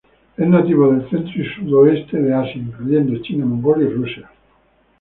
[0.35, 4.31] Es nativo del centro y sudoeste de Asia, incluyendo China, Mongolia y Rusia.